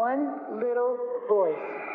[0.00, 0.96] One little
[1.28, 1.89] voice.